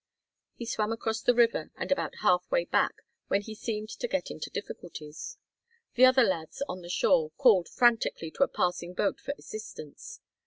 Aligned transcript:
He 0.55 0.65
swam 0.65 0.91
across 0.91 1.21
the 1.21 1.35
river 1.35 1.69
and 1.75 1.91
about 1.91 2.21
half 2.23 2.49
way 2.49 2.65
back, 2.65 3.03
when 3.27 3.43
he 3.43 3.53
seemed 3.53 3.89
to 3.89 4.07
get 4.07 4.31
into 4.31 4.49
difficulties. 4.49 5.37
The 5.93 6.05
other 6.05 6.23
lads 6.23 6.63
on 6.67 6.81
the 6.81 6.89
shore 6.89 7.29
called 7.37 7.69
frantically 7.69 8.31
to 8.31 8.43
a 8.43 8.47
passing 8.47 8.95
boat 8.95 9.19
for 9.19 9.35
assistance. 9.37 10.19